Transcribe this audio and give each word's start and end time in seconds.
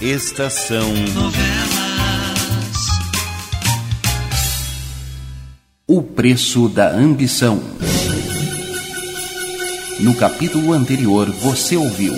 Estação 0.00 0.92
Novelas. 1.14 1.44
O 5.86 6.02
Preço 6.02 6.68
da 6.68 6.92
Ambição. 6.92 7.62
No 10.00 10.14
capítulo 10.14 10.72
anterior, 10.72 11.30
você 11.30 11.76
ouviu. 11.76 12.12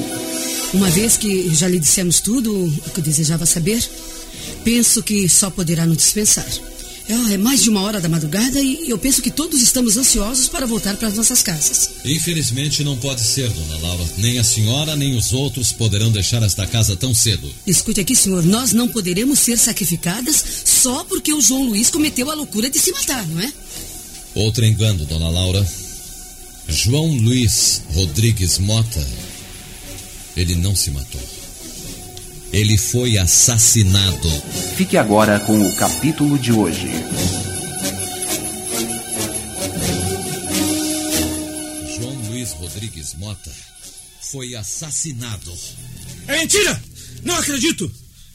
Uma 0.73 0.89
vez 0.91 1.17
que 1.17 1.55
já 1.55 1.69
lhe 1.69 1.79
dissemos 1.79 2.21
tudo 2.21 2.53
o 2.55 2.91
que 2.91 3.03
desejava 3.03 3.45
saber, 3.45 3.87
penso 4.65 5.03
que 5.03 5.29
só 5.29 5.51
poderá 5.51 5.85
nos 5.85 5.99
dispensar. 5.99 6.47
Ah, 7.09 7.33
é 7.33 7.37
mais 7.39 7.63
de 7.63 7.71
uma 7.71 7.83
hora 7.83 8.01
da 8.01 8.09
madrugada 8.09 8.61
e 8.61 8.91
eu 8.91 8.99
penso 8.99 9.23
que 9.23 9.31
todos 9.31 9.63
estamos 9.63 9.97
ansiosos 9.97 10.49
para 10.49 10.67
voltar 10.67 10.97
para 10.97 11.07
as 11.07 11.15
nossas 11.15 11.41
casas. 11.41 11.91
Infelizmente 12.05 12.83
não 12.83 12.97
pode 12.97 13.21
ser, 13.21 13.49
dona 13.51 13.79
Laura. 13.79 14.05
Nem 14.19 14.39
a 14.39 14.45
senhora, 14.45 14.97
nem 14.97 15.17
os 15.17 15.33
outros 15.33 15.71
poderão 15.71 16.11
deixar 16.11 16.43
esta 16.43 16.67
casa 16.67 16.97
tão 16.97 17.15
cedo. 17.15 17.49
Escute 17.65 18.01
aqui, 18.01 18.17
senhor, 18.17 18.43
nós 18.45 18.73
não 18.73 18.89
poderemos 18.89 19.39
ser 19.39 19.57
sacrificadas 19.57 20.45
só 20.65 21.05
porque 21.05 21.33
o 21.33 21.41
João 21.41 21.65
Luiz 21.65 21.91
cometeu 21.91 22.29
a 22.29 22.35
loucura 22.35 22.69
de 22.69 22.79
se 22.79 22.91
matar, 22.91 23.25
não 23.29 23.41
é? 23.41 23.53
Outro 24.35 24.65
engano, 24.65 25.05
dona 25.07 25.29
Laura. 25.29 25.67
João 26.69 27.07
Luiz 27.07 27.83
Rodrigues 27.95 28.59
Mota, 28.59 29.07
ele 30.37 30.57
não 30.57 30.75
se 30.75 30.91
matou. 30.91 31.36
Ele 32.53 32.79
foi 32.79 33.19
assassinado. 33.19 34.29
Fique 34.77 34.97
agora 34.97 35.41
com 35.41 35.61
o 35.61 35.77
capítulo 35.77 36.39
de 36.39 36.53
hoje. 36.53 36.89
João 41.97 42.15
Luiz 42.29 42.53
Rodrigues 42.53 43.15
Mota 43.15 43.53
foi 44.31 44.55
assassinado. 44.55 45.53
É 46.27 46.39
mentira! 46.39 46.83
Não 47.23 47.37
acredito! 47.37 47.91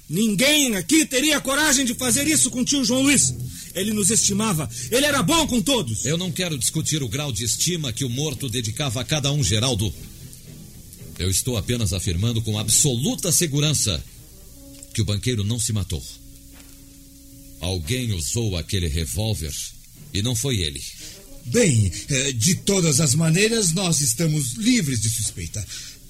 Ninguém 0.09 0.75
aqui 0.75 1.05
teria 1.05 1.39
coragem 1.39 1.85
de 1.85 1.93
fazer 1.93 2.27
isso 2.27 2.51
com 2.51 2.59
o 2.59 2.65
tio 2.65 2.84
João 2.84 3.03
Luiz. 3.03 3.34
Ele 3.73 3.93
nos 3.93 4.09
estimava, 4.09 4.70
ele 4.91 5.05
era 5.05 5.23
bom 5.23 5.48
com 5.48 5.62
todos. 5.62 6.05
Eu 6.05 6.18
não 6.18 6.29
quero 6.29 6.57
discutir 6.57 7.01
o 7.01 7.07
grau 7.07 7.31
de 7.31 7.46
estima 7.46 7.93
que 7.93 8.03
o 8.03 8.09
morto 8.09 8.49
dedicava 8.49 8.99
a 8.99 9.05
cada 9.05 9.31
um, 9.31 9.41
Geraldo. 9.41 9.93
Eu 11.22 11.30
estou 11.30 11.55
apenas 11.55 11.94
afirmando 11.94 12.41
com 12.41 12.58
absoluta 12.58 13.32
segurança 13.32 14.04
que 14.91 15.04
o 15.04 15.05
banqueiro 15.05 15.44
não 15.44 15.60
se 15.60 15.72
matou. 15.72 16.04
Alguém 17.60 18.12
usou 18.12 18.58
aquele 18.58 18.88
revólver 18.88 19.54
e 20.12 20.24
não 20.24 20.36
foi 20.36 20.62
ele. 20.62 20.82
Bem, 21.46 21.92
eh, 22.10 22.32
de 22.32 22.55
todas 22.55 22.99
as 22.99 23.14
maneiras, 23.14 23.72
nós 23.72 24.02
estamos 24.02 24.54
livres 24.54 24.99
de 24.99 25.12
suspeita. 25.12 25.64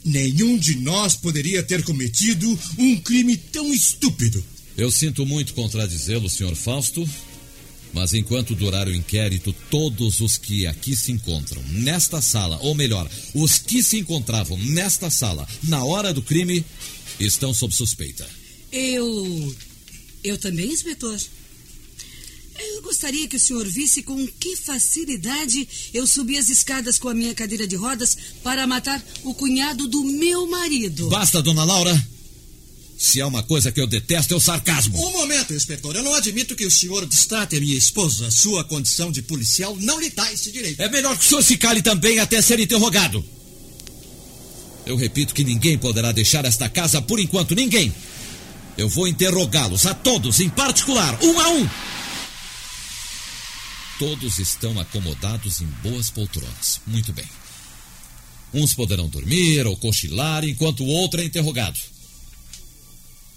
Nenhum 0.06 0.58
de 0.58 0.76
nós 0.76 1.14
poderia 1.14 1.62
ter 1.62 1.84
cometido 1.84 2.58
um 2.78 2.95
crime 3.02 3.36
tão 3.36 3.73
estúpido. 3.73 4.42
Eu 4.78 4.89
sinto 4.89 5.26
muito 5.26 5.54
contradizê-lo, 5.54 6.30
Sr. 6.30 6.56
Fausto, 6.56 7.06
mas 7.94 8.14
enquanto 8.14 8.56
durar 8.56 8.88
o 8.88 8.94
inquérito, 8.94 9.53
todos 9.70 10.20
os 10.22 10.38
que 10.38 10.66
aqui 10.67 10.95
se 10.95 11.11
encontram 11.11 11.61
nesta 11.70 12.22
sala, 12.22 12.58
ou 12.61 12.73
melhor, 12.73 13.09
os 13.33 13.59
que 13.59 13.83
se 13.83 14.00
encontravam 14.00 14.58
nesta 14.58 15.09
sala 15.09 15.48
na 15.64 15.83
hora 15.83 16.14
do 16.14 16.22
crime, 16.22 16.66
estão 17.20 17.53
sob 17.53 17.73
suspeita. 17.73 18.28
Eu. 18.72 19.56
Eu 20.23 20.38
também, 20.38 20.67
inspetor. 20.67 21.20
Eu 22.58 22.81
gostaria 22.83 23.28
que 23.28 23.38
o 23.38 23.39
senhor 23.39 23.66
visse 23.67 24.03
com 24.03 24.28
que 24.39 24.55
facilidade 24.55 25.67
eu 25.94 26.05
subi 26.05 26.38
as 26.38 26.50
escadas 26.50 27.00
com 27.00 27.09
a 27.09 27.14
minha 27.14 27.33
cadeira 27.33 27.66
de 27.66 27.76
rodas 27.76 28.16
para 28.44 28.67
matar 28.67 29.03
o 29.23 29.33
cunhado 29.33 29.88
do 29.88 30.03
meu 30.03 30.48
marido. 30.48 31.09
Basta, 31.09 31.42
dona 31.42 31.64
Laura! 31.64 32.20
Se 33.02 33.19
há 33.19 33.25
uma 33.25 33.41
coisa 33.41 33.71
que 33.71 33.81
eu 33.81 33.88
detesto 33.88 34.35
é 34.35 34.38
o 34.38 34.39
sarcasmo. 34.39 34.95
Um 34.95 35.11
momento, 35.13 35.55
inspetor. 35.55 35.95
Eu 35.95 36.03
não 36.03 36.13
admito 36.13 36.55
que 36.55 36.67
o 36.67 36.69
senhor 36.69 37.03
destrate 37.08 37.55
a 37.55 37.59
minha 37.59 37.75
esposa. 37.75 38.30
Sua 38.30 38.63
condição 38.63 39.11
de 39.11 39.23
policial 39.23 39.75
não 39.80 39.99
lhe 39.99 40.11
dá 40.11 40.31
esse 40.31 40.52
direito. 40.52 40.80
É 40.80 40.87
melhor 40.87 41.17
que 41.17 41.26
o 41.26 41.27
senhor 41.27 41.42
se 41.42 41.58
cale 41.58 41.81
também 41.81 42.20
até 42.20 42.39
ser 42.43 42.59
interrogado. 42.59 43.26
Eu 44.86 44.95
repito 44.95 45.33
que 45.33 45.43
ninguém 45.43 45.80
poderá 45.80 46.11
deixar 46.11 46.45
esta 46.45 46.70
casa 46.70 47.02
por 47.02 47.20
enquanto. 47.20 47.55
Ninguém. 47.55 47.92
Eu 48.77 48.87
vou 48.87 49.08
interrogá-los 49.08 49.87
a 49.87 49.95
todos, 49.95 50.39
em 50.39 50.49
particular, 50.49 51.17
um 51.23 51.39
a 51.39 51.49
um. 51.49 51.70
Todos 53.97 54.37
estão 54.37 54.80
acomodados 54.80 55.59
em 55.59 55.65
boas 55.81 56.11
poltronas. 56.11 56.80
Muito 56.86 57.11
bem. 57.11 57.27
Uns 58.53 58.76
poderão 58.76 59.09
dormir 59.09 59.65
ou 59.65 59.76
cochilar 59.76 60.45
enquanto 60.45 60.83
o 60.83 60.87
outro 60.87 61.20
é 61.20 61.26
interrogado. 61.26 61.80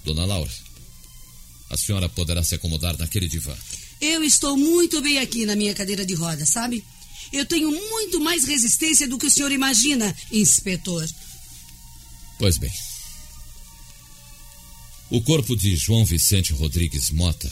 Dona 0.05 0.25
Laura, 0.25 0.51
a 1.71 1.77
senhora 1.77 2.09
poderá 2.09 2.43
se 2.43 2.55
acomodar 2.55 2.97
naquele 2.99 3.29
divã. 3.29 3.57
Eu 4.01 4.23
estou 4.23 4.57
muito 4.57 5.01
bem 5.01 5.19
aqui 5.19 5.47
na 5.47 5.57
minha 5.57 5.75
cadeira 5.75 6.05
de 6.05 6.15
rodas, 6.15 6.51
sabe? 6.51 6.85
Eu 7.33 7.47
tenho 7.47 7.71
muito 7.71 8.21
mais 8.21 8.45
resistência 8.45 9.09
do 9.09 9.19
que 9.19 9.27
o 9.27 9.31
senhor 9.31 9.51
imagina, 9.51 10.15
inspetor. 10.31 11.09
Pois 12.39 12.59
bem. 12.59 12.73
O 15.11 15.21
corpo 15.23 15.57
de 15.57 15.75
João 15.77 16.05
Vicente 16.05 16.53
Rodrigues 16.53 17.11
Mota 17.11 17.51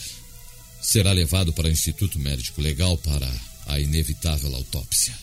será 0.81 1.11
levado 1.11 1.53
para 1.53 1.67
o 1.67 1.71
Instituto 1.71 2.19
Médico 2.19 2.61
Legal 2.61 2.97
para 2.97 3.31
a 3.65 3.79
inevitável 3.79 4.53
autópsia. 4.55 5.17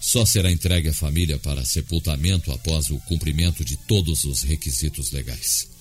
Só 0.00 0.26
será 0.26 0.50
entregue 0.50 0.88
à 0.88 0.92
família 0.92 1.38
para 1.38 1.64
sepultamento 1.64 2.52
após 2.52 2.90
o 2.90 2.98
cumprimento 3.00 3.64
de 3.64 3.76
todos 3.76 4.24
os 4.24 4.42
requisitos 4.42 5.12
legais. 5.12 5.71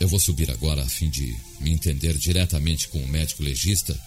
Eu 0.00 0.08
vou 0.08 0.18
subir 0.18 0.50
agora 0.50 0.82
a 0.82 0.88
fim 0.88 1.08
de 1.08 1.34
me 1.60 1.70
entender 1.70 2.16
diretamente 2.16 2.88
com 2.88 2.98
o 2.98 3.08
médico 3.08 3.42
legista 3.42 3.98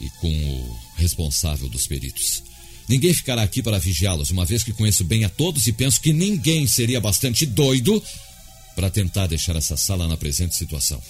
e 0.00 0.10
com 0.20 0.28
o 0.28 0.78
responsável 0.96 1.68
dos 1.68 1.86
peritos. 1.86 2.42
Ninguém 2.88 3.14
ficará 3.14 3.42
aqui 3.42 3.62
para 3.62 3.78
vigiá-los, 3.78 4.30
uma 4.30 4.44
vez 4.44 4.62
que 4.62 4.72
conheço 4.72 5.04
bem 5.04 5.24
a 5.24 5.28
todos 5.28 5.66
e 5.66 5.72
penso 5.72 6.00
que 6.00 6.12
ninguém 6.12 6.66
seria 6.66 7.00
bastante 7.00 7.46
doido 7.46 8.02
para 8.74 8.90
tentar 8.90 9.26
deixar 9.26 9.56
essa 9.56 9.76
sala 9.76 10.06
na 10.06 10.16
presente 10.16 10.54
situação. 10.54 11.00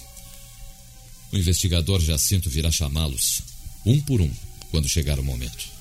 O 1.31 1.37
investigador 1.37 1.99
Jacinto 1.99 2.49
virá 2.49 2.71
chamá-los, 2.71 3.41
um 3.85 3.99
por 3.99 4.21
um, 4.21 4.31
quando 4.71 4.87
chegar 4.87 5.19
o 5.19 5.23
momento. 5.23 5.75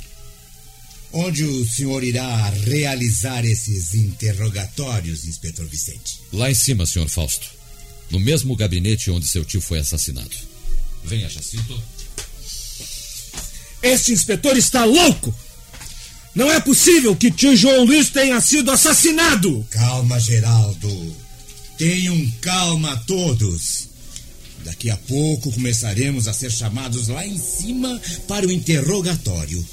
Onde 1.12 1.44
o 1.44 1.64
senhor 1.64 2.02
irá 2.02 2.50
realizar 2.50 3.44
esses 3.44 3.94
interrogatórios, 3.94 5.24
inspetor 5.24 5.66
Vicente? 5.68 6.18
Lá 6.32 6.50
em 6.50 6.54
cima, 6.54 6.86
senhor 6.86 7.08
Fausto. 7.08 7.46
No 8.10 8.20
mesmo 8.20 8.54
gabinete 8.54 9.10
onde 9.10 9.26
seu 9.26 9.44
tio 9.44 9.60
foi 9.60 9.78
assassinado. 9.78 10.36
Venha, 11.04 11.28
Jacinto. 11.28 11.82
Este 13.82 14.12
inspetor 14.12 14.56
está 14.56 14.84
louco! 14.84 15.34
Não 16.34 16.50
é 16.50 16.58
possível 16.58 17.14
que 17.14 17.30
tio 17.30 17.56
João 17.56 17.84
Luiz 17.84 18.10
tenha 18.10 18.40
sido 18.40 18.70
assassinado! 18.70 19.66
Calma, 19.70 20.18
Geraldo. 20.18 21.16
Tenham 21.76 22.30
calma 22.40 22.96
todos. 23.06 23.88
Daqui 24.64 24.90
a 24.90 24.96
pouco 24.96 25.52
começaremos 25.52 26.26
a 26.26 26.32
ser 26.32 26.50
chamados 26.50 27.08
lá 27.08 27.26
em 27.26 27.38
cima 27.38 28.00
para 28.26 28.46
o 28.46 28.50
interrogatório. 28.50 29.64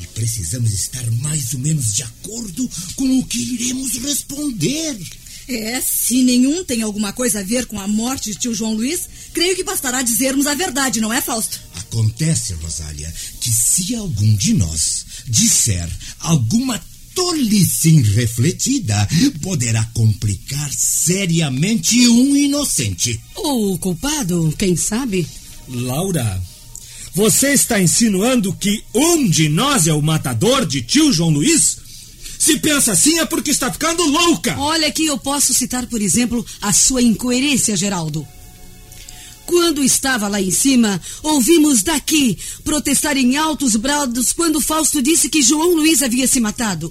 E 0.00 0.06
precisamos 0.08 0.72
estar 0.72 1.10
mais 1.12 1.54
ou 1.54 1.60
menos 1.60 1.94
de 1.94 2.02
acordo 2.02 2.70
com 2.94 3.18
o 3.18 3.24
que 3.24 3.38
iremos 3.38 3.96
responder. 3.96 4.96
É, 5.48 5.80
se 5.80 6.22
nenhum 6.22 6.62
tem 6.62 6.82
alguma 6.82 7.10
coisa 7.12 7.40
a 7.40 7.42
ver 7.42 7.64
com 7.64 7.80
a 7.80 7.88
morte 7.88 8.32
de 8.32 8.38
tio 8.38 8.54
João 8.54 8.74
Luiz, 8.74 9.08
creio 9.32 9.56
que 9.56 9.64
bastará 9.64 10.02
dizermos 10.02 10.46
a 10.46 10.54
verdade, 10.54 11.00
não 11.00 11.10
é, 11.10 11.22
Fausto? 11.22 11.58
Acontece, 11.74 12.52
Rosália, 12.54 13.12
que 13.40 13.50
se 13.50 13.94
algum 13.94 14.36
de 14.36 14.52
nós 14.52 15.06
disser 15.26 15.88
alguma 16.20 16.78
tolice 17.14 17.88
irrefletida, 17.88 19.08
poderá 19.40 19.82
complicar 19.94 20.70
seriamente 20.72 22.06
um 22.06 22.36
inocente. 22.36 23.18
Ou 23.34 23.72
o 23.72 23.78
culpado, 23.78 24.54
quem 24.58 24.76
sabe? 24.76 25.26
Laura, 25.66 26.40
você 27.14 27.54
está 27.54 27.80
insinuando 27.80 28.52
que 28.52 28.84
um 28.94 29.28
de 29.28 29.48
nós 29.48 29.86
é 29.86 29.92
o 29.92 30.02
matador 30.02 30.66
de 30.66 30.82
tio 30.82 31.12
João 31.12 31.30
Luiz? 31.30 31.87
Se 32.48 32.58
pensa 32.58 32.92
assim 32.92 33.18
é 33.18 33.26
porque 33.26 33.50
está 33.50 33.70
ficando 33.70 34.02
louca. 34.06 34.58
Olha 34.58 34.88
aqui, 34.88 35.04
eu 35.04 35.18
posso 35.18 35.52
citar, 35.52 35.84
por 35.86 36.00
exemplo, 36.00 36.42
a 36.62 36.72
sua 36.72 37.02
incoerência, 37.02 37.76
Geraldo. 37.76 38.26
Quando 39.44 39.84
estava 39.84 40.28
lá 40.28 40.40
em 40.40 40.50
cima, 40.50 40.98
ouvimos 41.22 41.82
daqui 41.82 42.38
protestar 42.64 43.18
em 43.18 43.36
altos 43.36 43.76
brados 43.76 44.32
quando 44.32 44.62
Fausto 44.62 45.02
disse 45.02 45.28
que 45.28 45.42
João 45.42 45.74
Luiz 45.74 46.02
havia 46.02 46.26
se 46.26 46.40
matado. 46.40 46.90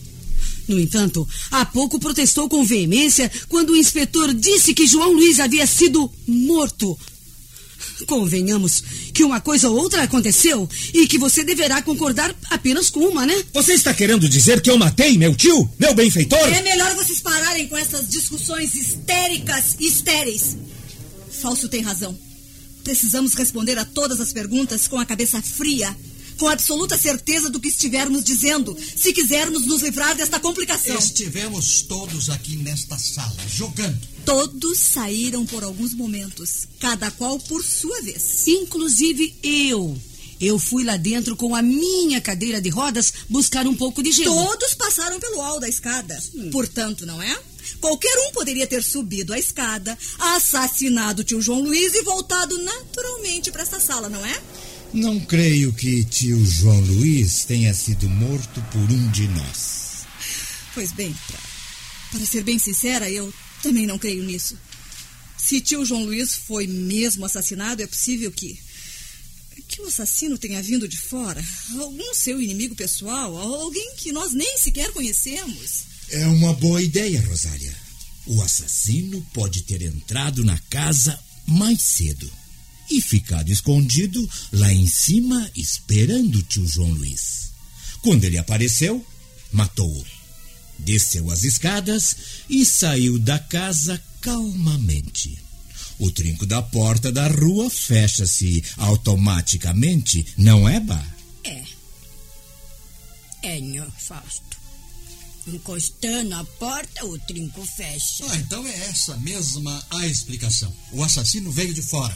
No 0.67 0.79
entanto, 0.79 1.27
há 1.49 1.65
pouco 1.65 1.99
protestou 1.99 2.47
com 2.47 2.63
veemência 2.63 3.31
quando 3.49 3.71
o 3.71 3.75
inspetor 3.75 4.35
disse 4.35 4.75
que 4.75 4.85
João 4.85 5.13
Luiz 5.13 5.39
havia 5.39 5.65
sido 5.65 6.07
morto. 6.27 6.95
Convenhamos 8.05 8.83
que 9.13 9.23
uma 9.23 9.41
coisa 9.41 9.69
ou 9.69 9.77
outra 9.77 10.03
aconteceu 10.03 10.69
e 10.93 11.07
que 11.07 11.17
você 11.17 11.43
deverá 11.43 11.81
concordar 11.81 12.35
apenas 12.49 12.89
com 12.89 12.99
uma, 12.99 13.25
né? 13.25 13.43
Você 13.53 13.73
está 13.73 13.93
querendo 13.93 14.29
dizer 14.29 14.61
que 14.61 14.69
eu 14.69 14.77
matei 14.77 15.17
meu 15.17 15.35
tio, 15.35 15.69
meu 15.79 15.93
benfeitor? 15.93 16.53
É 16.53 16.61
melhor 16.61 16.93
vocês 16.95 17.19
pararem 17.19 17.67
com 17.67 17.77
essas 17.77 18.07
discussões 18.07 18.75
histéricas 18.75 19.75
e 19.79 19.87
estéreis. 19.87 20.57
Falso 21.41 21.67
tem 21.67 21.81
razão. 21.81 22.17
Precisamos 22.83 23.33
responder 23.33 23.77
a 23.77 23.85
todas 23.85 24.21
as 24.21 24.31
perguntas 24.31 24.87
com 24.87 24.97
a 24.97 25.05
cabeça 25.05 25.41
fria, 25.41 25.95
com 26.37 26.47
absoluta 26.47 26.97
certeza 26.97 27.49
do 27.49 27.59
que 27.59 27.67
estivermos 27.67 28.23
dizendo, 28.23 28.77
se 28.95 29.11
quisermos 29.13 29.65
nos 29.65 29.81
livrar 29.81 30.15
desta 30.15 30.39
complicação. 30.39 30.97
Estivemos 30.97 31.81
todos 31.81 32.29
aqui 32.29 32.55
nesta 32.57 32.97
sala, 32.97 33.35
jogando. 33.49 33.99
Todos 34.25 34.77
saíram 34.79 35.45
por 35.45 35.63
alguns 35.63 35.93
momentos, 35.93 36.67
cada 36.79 37.09
qual 37.11 37.39
por 37.39 37.63
sua 37.63 38.01
vez. 38.01 38.47
Inclusive 38.47 39.35
eu. 39.41 39.97
Eu 40.39 40.59
fui 40.59 40.83
lá 40.83 40.97
dentro 40.97 41.35
com 41.35 41.55
a 41.55 41.61
minha 41.61 42.21
cadeira 42.21 42.61
de 42.61 42.69
rodas 42.69 43.11
buscar 43.27 43.65
um 43.65 43.75
pouco 43.75 44.03
de 44.03 44.11
gelo. 44.11 44.35
Todos 44.35 44.75
passaram 44.75 45.19
pelo 45.19 45.41
hall 45.41 45.59
da 45.59 45.67
escada. 45.67 46.21
Portanto, 46.51 47.05
não 47.05 47.21
é? 47.21 47.39
Qualquer 47.81 48.15
um 48.27 48.31
poderia 48.31 48.67
ter 48.67 48.83
subido 48.83 49.33
a 49.33 49.39
escada, 49.39 49.97
assassinado 50.19 51.21
o 51.21 51.25
tio 51.25 51.41
João 51.41 51.61
Luiz 51.61 51.93
e 51.95 52.03
voltado 52.03 52.57
naturalmente 52.63 53.51
para 53.51 53.63
essa 53.63 53.79
sala, 53.79 54.09
não 54.09 54.23
é? 54.25 54.41
Não 54.93 55.19
creio 55.19 55.73
que 55.73 56.03
tio 56.05 56.43
João 56.45 56.79
Luiz 56.79 57.43
tenha 57.43 57.73
sido 57.73 58.09
morto 58.09 58.61
por 58.71 58.81
um 58.81 59.11
de 59.11 59.27
nós. 59.27 60.05
Pois 60.73 60.91
bem, 60.93 61.13
pra, 61.27 61.39
para 62.11 62.25
ser 62.25 62.43
bem 62.43 62.57
sincera, 62.57 63.09
eu 63.09 63.33
também 63.61 63.85
não 63.85 63.99
creio 63.99 64.23
nisso. 64.23 64.57
Se 65.37 65.59
tio 65.59 65.85
João 65.85 66.03
Luiz 66.03 66.35
foi 66.35 66.67
mesmo 66.67 67.25
assassinado, 67.25 67.83
é 67.83 67.87
possível 67.87 68.31
que. 68.31 68.57
que 69.67 69.81
o 69.81 69.87
assassino 69.87 70.37
tenha 70.37 70.63
vindo 70.63 70.87
de 70.87 70.97
fora. 70.97 71.43
Algum 71.77 72.13
seu 72.13 72.41
inimigo 72.41 72.75
pessoal, 72.75 73.37
alguém 73.37 73.95
que 73.97 74.11
nós 74.11 74.33
nem 74.33 74.57
sequer 74.57 74.91
conhecemos. 74.93 75.83
É 76.09 76.25
uma 76.27 76.53
boa 76.53 76.81
ideia, 76.81 77.21
Rosália. 77.27 77.75
O 78.25 78.41
assassino 78.41 79.25
pode 79.33 79.63
ter 79.63 79.81
entrado 79.81 80.43
na 80.45 80.57
casa 80.69 81.19
mais 81.45 81.81
cedo 81.81 82.29
e 82.89 83.01
ficado 83.01 83.51
escondido 83.51 84.27
lá 84.51 84.71
em 84.73 84.87
cima 84.87 85.49
esperando 85.55 86.37
o 86.37 86.43
tio 86.43 86.67
João 86.67 86.91
Luiz. 86.91 87.51
Quando 88.01 88.23
ele 88.23 88.37
apareceu, 88.37 89.05
matou-o. 89.51 90.05
Desceu 90.79 91.31
as 91.31 91.43
escadas 91.43 92.15
e 92.49 92.65
saiu 92.65 93.17
da 93.17 93.39
casa 93.39 94.01
calmamente. 94.21 95.37
O 95.99 96.11
trinco 96.11 96.45
da 96.45 96.61
porta 96.61 97.11
da 97.11 97.27
rua 97.27 97.69
fecha-se 97.69 98.63
automaticamente, 98.77 100.25
não 100.37 100.69
é, 100.69 100.79
Bá? 100.79 101.03
É. 101.43 101.63
É, 103.41 103.59
nhô, 103.59 103.85
Fausto. 103.97 104.57
Encostando 105.47 106.35
a 106.35 106.43
porta, 106.43 107.05
o 107.05 107.17
trinco 107.19 107.65
fecha. 107.65 108.25
Ah, 108.29 108.35
então 108.37 108.67
é 108.67 108.89
essa 108.89 109.15
mesma 109.17 109.83
a 109.89 110.05
explicação. 110.05 110.73
O 110.91 111.03
assassino 111.03 111.51
veio 111.51 111.73
de 111.73 111.81
fora. 111.81 112.15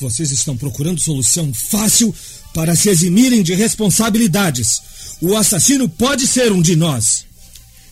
Vocês 0.00 0.30
estão 0.30 0.56
procurando 0.56 1.00
solução 1.00 1.52
fácil 1.52 2.14
para 2.54 2.74
se 2.74 2.88
eximirem 2.88 3.42
de 3.42 3.54
responsabilidades. 3.54 4.80
O 5.20 5.36
assassino 5.36 5.88
pode 5.88 6.26
ser 6.26 6.50
um 6.52 6.62
de 6.62 6.74
nós. 6.74 7.26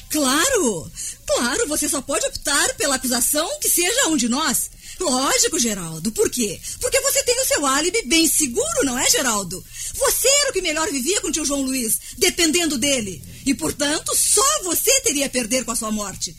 Claro! 0.09 0.91
Claro, 1.27 1.69
você 1.69 1.87
só 1.87 2.01
pode 2.01 2.25
optar 2.27 2.75
pela 2.77 2.95
acusação 2.95 3.47
que 3.61 3.69
seja 3.69 4.09
um 4.09 4.17
de 4.17 4.29
nós. 4.29 4.71
Lógico, 4.99 5.59
Geraldo. 5.59 6.11
Por 6.11 6.31
quê? 6.31 6.59
Porque 6.81 7.01
você 7.01 7.23
tem 7.23 7.41
o 7.41 7.45
seu 7.45 7.67
álibi 7.67 8.03
bem 8.07 8.27
seguro, 8.27 8.85
não 8.85 8.99
é, 8.99 9.09
Geraldo? 9.11 9.63
Você 9.95 10.29
era 10.41 10.51
o 10.51 10.53
que 10.53 10.63
melhor 10.63 10.91
vivia 10.91 11.21
com 11.21 11.29
o 11.29 11.33
tio 11.33 11.45
João 11.45 11.61
Luiz, 11.61 11.99
dependendo 12.17 12.79
dele. 12.79 13.23
E, 13.45 13.55
portanto, 13.55 14.17
só 14.17 14.63
você 14.65 14.91
teria 15.03 15.27
a 15.27 15.31
perder 15.31 15.65
com 15.65 15.73
a 15.73 15.77
sua 15.77 15.93
morte. 15.93 16.35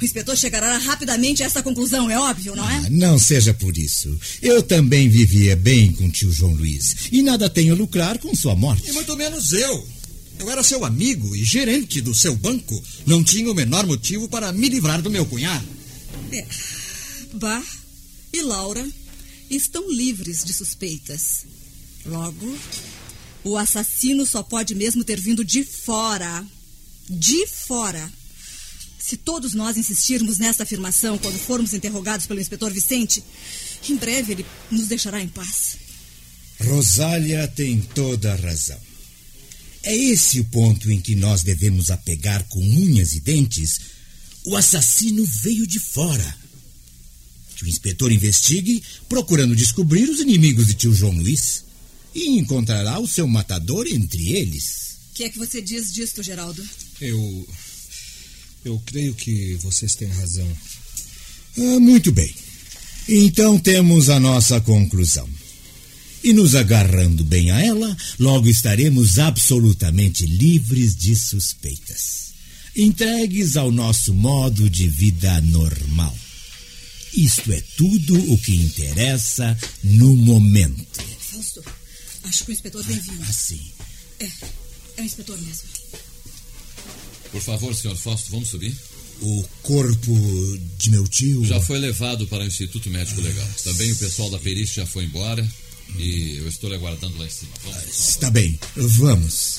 O 0.00 0.04
inspetor 0.04 0.36
chegará 0.36 0.76
rapidamente 0.78 1.42
a 1.42 1.46
essa 1.46 1.62
conclusão, 1.62 2.10
é 2.10 2.18
óbvio, 2.18 2.54
não 2.54 2.68
é? 2.68 2.76
Ah, 2.76 2.90
não 2.90 3.18
seja 3.18 3.54
por 3.54 3.76
isso. 3.76 4.18
Eu 4.42 4.62
também 4.62 5.08
vivia 5.08 5.56
bem 5.56 5.92
com 5.92 6.06
o 6.06 6.10
tio 6.10 6.30
João 6.30 6.54
Luiz. 6.54 6.96
E 7.10 7.22
nada 7.22 7.48
tenho 7.48 7.74
a 7.74 7.76
lucrar 7.76 8.18
com 8.18 8.34
sua 8.34 8.54
morte. 8.54 8.90
E 8.90 8.92
muito 8.92 9.16
menos 9.16 9.52
eu. 9.52 9.88
Eu 10.38 10.50
era 10.50 10.62
seu 10.62 10.84
amigo 10.84 11.34
e 11.34 11.42
gerente 11.42 12.00
do 12.00 12.14
seu 12.14 12.36
banco. 12.36 12.82
Não 13.06 13.24
tinha 13.24 13.50
o 13.50 13.54
menor 13.54 13.86
motivo 13.86 14.28
para 14.28 14.52
me 14.52 14.68
livrar 14.68 15.00
do 15.00 15.10
meu 15.10 15.24
cunhado. 15.24 15.66
É. 16.30 16.46
Bar 17.34 17.64
e 18.32 18.42
Laura 18.42 18.86
estão 19.50 19.90
livres 19.90 20.44
de 20.44 20.52
suspeitas. 20.52 21.46
Logo, 22.04 22.56
o 23.42 23.56
assassino 23.56 24.26
só 24.26 24.42
pode 24.42 24.74
mesmo 24.74 25.04
ter 25.04 25.20
vindo 25.20 25.44
de 25.44 25.64
fora. 25.64 26.44
De 27.08 27.46
fora. 27.46 28.12
Se 29.06 29.16
todos 29.16 29.54
nós 29.54 29.76
insistirmos 29.76 30.36
nessa 30.36 30.64
afirmação 30.64 31.16
quando 31.16 31.38
formos 31.38 31.72
interrogados 31.72 32.26
pelo 32.26 32.40
inspetor 32.40 32.72
Vicente, 32.72 33.22
em 33.88 33.94
breve 33.94 34.32
ele 34.32 34.46
nos 34.68 34.88
deixará 34.88 35.22
em 35.22 35.28
paz. 35.28 35.76
Rosália 36.60 37.46
tem 37.46 37.80
toda 37.80 38.32
a 38.32 38.34
razão. 38.34 38.80
É 39.84 39.94
esse 39.94 40.40
o 40.40 40.44
ponto 40.46 40.90
em 40.90 41.00
que 41.00 41.14
nós 41.14 41.44
devemos 41.44 41.92
apegar 41.92 42.42
com 42.48 42.58
unhas 42.58 43.12
e 43.12 43.20
dentes. 43.20 43.78
O 44.44 44.56
assassino 44.56 45.24
veio 45.24 45.68
de 45.68 45.78
fora. 45.78 46.36
Que 47.54 47.64
o 47.64 47.68
inspetor 47.68 48.10
investigue, 48.10 48.82
procurando 49.08 49.54
descobrir 49.54 50.10
os 50.10 50.18
inimigos 50.18 50.66
de 50.66 50.74
tio 50.74 50.92
João 50.92 51.16
Luiz. 51.16 51.62
E 52.12 52.30
encontrará 52.30 52.98
o 52.98 53.06
seu 53.06 53.28
matador 53.28 53.86
entre 53.86 54.32
eles. 54.32 54.96
O 55.12 55.14
que 55.14 55.22
é 55.22 55.28
que 55.28 55.38
você 55.38 55.62
diz 55.62 55.92
disto, 55.94 56.24
Geraldo? 56.24 56.68
Eu. 57.00 57.46
Eu 58.66 58.82
creio 58.84 59.14
que 59.14 59.54
vocês 59.62 59.94
têm 59.94 60.08
razão. 60.08 60.58
Ah, 61.56 61.78
muito 61.78 62.10
bem. 62.10 62.34
Então 63.08 63.60
temos 63.60 64.08
a 64.10 64.18
nossa 64.18 64.60
conclusão. 64.60 65.28
E 66.24 66.32
nos 66.32 66.56
agarrando 66.56 67.22
bem 67.22 67.52
a 67.52 67.64
ela, 67.64 67.96
logo 68.18 68.48
estaremos 68.48 69.20
absolutamente 69.20 70.26
livres 70.26 70.96
de 70.96 71.14
suspeitas. 71.14 72.32
Entregues 72.74 73.56
ao 73.56 73.70
nosso 73.70 74.12
modo 74.12 74.68
de 74.68 74.88
vida 74.88 75.40
normal. 75.42 76.18
Isto 77.14 77.52
é 77.52 77.62
tudo 77.76 78.32
o 78.32 78.36
que 78.36 78.56
interessa 78.56 79.56
no 79.84 80.16
momento. 80.16 81.04
Fausto, 81.20 81.62
acho 82.24 82.44
que 82.44 82.50
o 82.50 82.52
inspetor 82.52 82.82
vem 82.82 82.98
vindo. 82.98 83.22
Assim. 83.22 83.60
É, 84.18 84.28
é 84.96 85.02
o 85.02 85.04
inspetor 85.04 85.40
mesmo. 85.40 85.68
Por 87.30 87.40
favor, 87.40 87.74
senhor 87.74 87.96
Fausto, 87.96 88.30
vamos 88.30 88.48
subir? 88.48 88.74
O 89.20 89.44
corpo 89.62 90.14
de 90.78 90.90
meu 90.90 91.06
tio. 91.08 91.44
Já 91.44 91.60
foi 91.60 91.78
levado 91.78 92.26
para 92.26 92.44
o 92.44 92.46
Instituto 92.46 92.90
Médico 92.90 93.20
Legal. 93.20 93.48
Também 93.64 93.92
o 93.92 93.96
pessoal 93.96 94.30
da 94.30 94.38
perícia 94.38 94.82
já 94.84 94.86
foi 94.86 95.04
embora. 95.04 95.46
E 95.98 96.36
eu 96.38 96.48
estou 96.48 96.68
lhe 96.68 96.76
aguardando 96.76 97.16
lá 97.16 97.24
em 97.24 97.30
cima. 97.30 97.52
Vamos. 97.64 98.08
Está 98.08 98.30
bem, 98.30 98.58
vamos. 98.76 99.58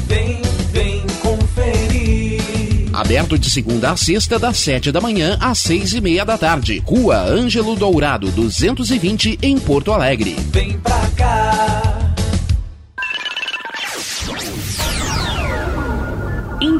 Aberto 3.01 3.35
de 3.35 3.49
segunda 3.49 3.89
a 3.89 3.97
sexta, 3.97 4.37
das 4.37 4.57
sete 4.57 4.91
da 4.91 5.01
manhã 5.01 5.35
às 5.41 5.57
seis 5.57 5.91
e 5.91 5.99
meia 5.99 6.23
da 6.23 6.37
tarde. 6.37 6.83
Rua 6.85 7.17
Ângelo 7.17 7.75
Dourado, 7.75 8.29
220, 8.29 9.39
em 9.41 9.57
Porto 9.57 9.91
Alegre. 9.91 10.35
Vem 10.51 10.77
pra 10.77 11.01
cá. 11.17 12.00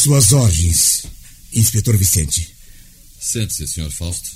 Às 0.00 0.04
suas 0.04 0.32
ordens, 0.32 1.02
Inspetor 1.52 1.94
Vicente. 1.98 2.48
Sente-se, 3.20 3.68
Sr. 3.68 3.90
Fausto. 3.90 4.30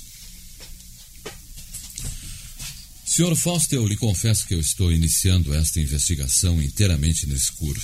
Sr. 3.03 3.35
Fausto, 3.35 3.73
eu 3.73 3.87
lhe 3.87 3.97
confesso 3.97 4.45
que 4.45 4.53
eu 4.53 4.59
estou 4.59 4.91
iniciando 4.91 5.55
esta 5.55 5.79
investigação 5.79 6.61
inteiramente 6.61 7.25
no 7.25 7.35
escuro. 7.35 7.81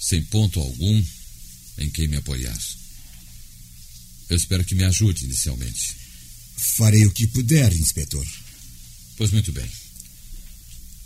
Sem 0.00 0.24
ponto 0.24 0.58
algum 0.58 1.04
em 1.76 1.90
quem 1.90 2.08
me 2.08 2.16
apoiar. 2.16 2.58
Eu 4.30 4.36
espero 4.38 4.64
que 4.64 4.74
me 4.74 4.84
ajude 4.84 5.26
inicialmente. 5.26 5.96
Farei 6.56 7.04
o 7.04 7.12
que 7.12 7.26
puder, 7.26 7.74
inspetor. 7.74 8.26
Pois 9.18 9.30
muito 9.32 9.52
bem. 9.52 9.70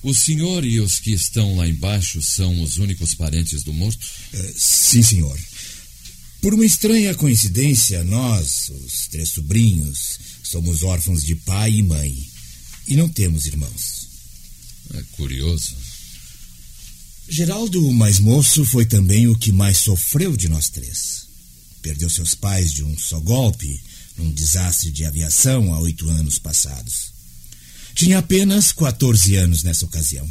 O 0.03 0.13
senhor 0.13 0.65
e 0.65 0.81
os 0.81 0.99
que 0.99 1.13
estão 1.13 1.57
lá 1.57 1.69
embaixo 1.69 2.21
são 2.21 2.61
os 2.63 2.79
únicos 2.79 3.15
parentes 3.15 3.63
do 3.63 3.73
morto? 3.73 4.05
Uh, 4.35 4.55
sim, 4.57 5.03
senhor. 5.03 5.39
Por 6.41 6.55
uma 6.55 6.65
estranha 6.65 7.15
coincidência, 7.15 8.03
nós, 8.03 8.69
os 8.85 9.07
três 9.07 9.29
sobrinhos, 9.29 10.19
somos 10.43 10.83
órfãos 10.83 11.25
de 11.25 11.37
pai 11.37 11.75
e 11.75 11.83
mãe. 11.85 12.17
E 12.89 12.97
não 12.97 13.09
temos 13.09 13.47
irmãos. 13.47 14.09
É 14.93 15.03
curioso. 15.13 15.77
Geraldo, 17.29 17.87
o 17.87 17.95
mais 17.95 18.19
moço, 18.19 18.65
foi 18.65 18.85
também 18.85 19.29
o 19.29 19.39
que 19.39 19.53
mais 19.53 19.79
sofreu 19.79 20.37
de 20.37 20.49
nós 20.49 20.69
três. 20.69 21.29
Perdeu 21.81 22.11
seus 22.11 22.35
pais 22.35 22.73
de 22.73 22.83
um 22.83 22.99
só 22.99 23.21
golpe, 23.21 23.81
num 24.17 24.33
desastre 24.33 24.91
de 24.91 25.05
aviação 25.05 25.73
há 25.73 25.79
oito 25.79 26.09
anos 26.09 26.41
passados. 26.41 27.12
Tinha 27.95 28.19
apenas 28.19 28.73
14 28.73 29.37
anos 29.37 29.63
nessa 29.63 29.85
ocasião. 29.85 30.29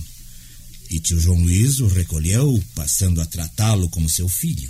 E 0.89 0.99
tio 0.99 1.19
João 1.19 1.41
Luiz 1.41 1.79
o 1.79 1.87
recolheu, 1.87 2.61
passando 2.75 3.21
a 3.21 3.25
tratá-lo 3.25 3.87
como 3.89 4.09
seu 4.09 4.27
filho. 4.27 4.69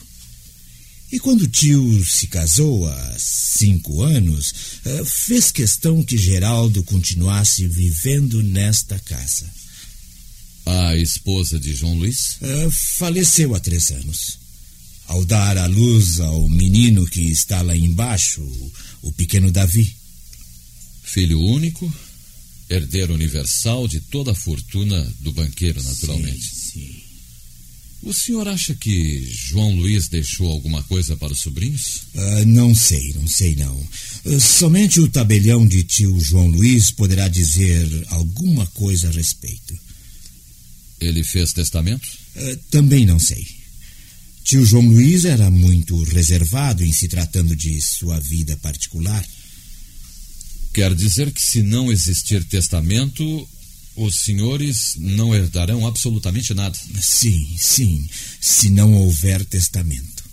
E 1.11 1.19
quando 1.19 1.41
o 1.41 1.47
tio 1.47 2.05
se 2.05 2.27
casou 2.27 2.87
há 2.87 3.15
cinco 3.19 4.01
anos, 4.01 4.53
eh, 4.85 5.03
fez 5.03 5.51
questão 5.51 6.01
que 6.01 6.17
Geraldo 6.17 6.83
continuasse 6.83 7.67
vivendo 7.67 8.41
nesta 8.41 8.97
casa. 8.99 9.45
A 10.65 10.95
esposa 10.95 11.59
de 11.59 11.75
João 11.75 11.95
Luiz? 11.95 12.37
Eh, 12.41 12.69
faleceu 12.71 13.53
há 13.53 13.59
três 13.59 13.91
anos. 13.91 14.39
Ao 15.07 15.25
dar 15.25 15.57
à 15.57 15.65
luz 15.65 16.21
ao 16.21 16.47
menino 16.47 17.05
que 17.05 17.23
está 17.23 17.61
lá 17.61 17.75
embaixo, 17.75 18.41
o 19.01 19.11
pequeno 19.11 19.51
Davi. 19.51 19.93
Filho 21.03 21.41
único, 21.41 21.93
herdeiro 22.71 23.13
universal 23.13 23.87
de 23.87 23.99
toda 23.99 24.31
a 24.31 24.35
fortuna 24.35 25.05
do 25.19 25.31
banqueiro, 25.31 25.81
naturalmente. 25.83 26.41
Sim, 26.41 26.79
sim. 26.79 27.01
O 28.03 28.13
senhor 28.13 28.47
acha 28.47 28.73
que 28.73 29.23
João 29.31 29.75
Luiz 29.75 30.07
deixou 30.07 30.49
alguma 30.49 30.81
coisa 30.83 31.15
para 31.15 31.33
os 31.33 31.39
sobrinhos? 31.39 31.97
Uh, 32.15 32.45
não 32.47 32.73
sei, 32.73 33.13
não 33.13 33.27
sei 33.27 33.55
não. 33.55 33.77
Uh, 34.25 34.39
somente 34.39 34.99
o 34.99 35.07
tabelião 35.07 35.67
de 35.67 35.83
tio 35.83 36.19
João 36.19 36.47
Luiz 36.47 36.89
poderá 36.89 37.27
dizer 37.27 37.87
alguma 38.09 38.65
coisa 38.67 39.09
a 39.09 39.11
respeito. 39.11 39.77
Ele 40.99 41.23
fez 41.23 41.53
testamento? 41.53 42.07
Uh, 42.35 42.57
também 42.71 43.05
não 43.05 43.19
sei. 43.19 43.45
Tio 44.43 44.65
João 44.65 44.87
Luiz 44.87 45.23
era 45.23 45.51
muito 45.51 46.01
reservado 46.03 46.83
em 46.83 46.91
se 46.91 47.07
tratando 47.07 47.55
de 47.55 47.79
sua 47.81 48.19
vida 48.19 48.57
particular. 48.57 49.23
Quer 50.73 50.95
dizer 50.95 51.31
que 51.31 51.41
se 51.41 51.61
não 51.61 51.91
existir 51.91 52.43
testamento, 52.45 53.47
os 53.95 54.15
senhores 54.15 54.95
não 54.97 55.35
herdarão 55.35 55.85
absolutamente 55.85 56.53
nada. 56.53 56.77
Sim, 57.01 57.55
sim, 57.57 58.07
se 58.39 58.69
não 58.69 58.93
houver 58.93 59.43
testamento. 59.45 60.23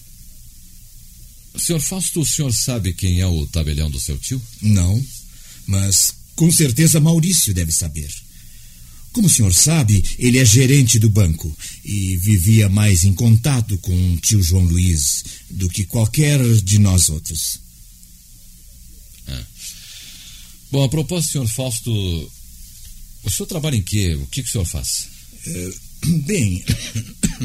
Senhor 1.59 1.81
Fausto, 1.81 2.21
o 2.21 2.27
senhor 2.27 2.53
sabe 2.55 2.93
quem 2.93 3.21
é 3.21 3.27
o 3.27 3.47
tabelião 3.47 3.91
do 3.91 3.99
seu 3.99 4.17
tio? 4.17 4.41
Não, 4.63 5.05
mas 5.67 6.15
com 6.37 6.51
certeza 6.53 7.01
Maurício 7.01 7.53
deve 7.53 7.73
saber. 7.73 8.09
Como 9.13 9.27
o 9.27 9.31
senhor 9.31 9.53
sabe, 9.53 10.05
ele 10.19 10.39
é 10.39 10.45
gerente 10.45 10.99
do 10.99 11.11
banco 11.11 11.53
e 11.85 12.17
vivia 12.19 12.69
mais 12.69 13.03
em 13.03 13.13
contato 13.13 13.77
com 13.79 14.13
o 14.13 14.17
tio 14.19 14.41
João 14.43 14.63
Luiz 14.63 15.25
do 15.51 15.69
que 15.69 15.85
qualquer 15.85 16.41
de 16.63 16.79
nós 16.79 17.09
outros. 17.09 17.59
É. 19.27 19.45
Bom, 20.71 20.85
a 20.85 20.89
propósito, 20.89 21.33
senhor 21.33 21.49
Fausto, 21.49 21.91
o 23.25 23.31
senhor 23.31 23.47
trabalha 23.47 23.77
em 23.77 23.83
quê? 23.83 24.15
O 24.15 24.27
que, 24.27 24.43
que 24.43 24.49
o 24.49 24.53
senhor 24.53 24.67
faz? 24.67 25.09
Uh, 25.47 26.19
bem, 26.27 26.65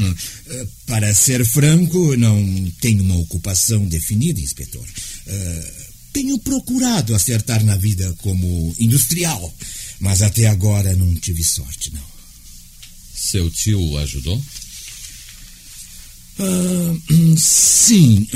para 0.86 1.14
ser 1.14 1.44
franco, 1.46 2.16
não 2.16 2.70
tenho 2.80 3.02
uma 3.02 3.16
ocupação 3.16 3.86
definida, 3.86 4.40
inspetor. 4.40 4.86
Uh, 5.26 5.84
tenho 6.12 6.38
procurado 6.38 7.14
acertar 7.14 7.64
na 7.64 7.76
vida 7.76 8.14
como 8.18 8.74
industrial, 8.78 9.52
mas 9.98 10.22
até 10.22 10.46
agora 10.46 10.94
não 10.94 11.14
tive 11.16 11.42
sorte, 11.42 11.92
não. 11.92 12.14
Seu 13.14 13.50
tio 13.50 13.80
o 13.80 13.98
ajudou? 13.98 14.40
Uh, 16.38 17.36
sim, 17.38 18.28